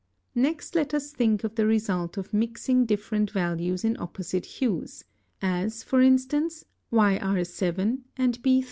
[0.33, 5.03] Next let us think of the result of mixing different values in opposite hues;
[5.43, 8.59] as, for instance, YR7 and B3 (Fig.